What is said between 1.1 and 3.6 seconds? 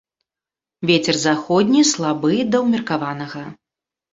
заходні слабы да ўмеркаванага.